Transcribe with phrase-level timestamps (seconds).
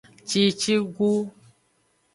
[0.29, 1.11] Cicigu.